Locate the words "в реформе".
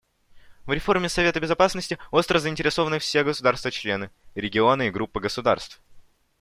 0.65-1.09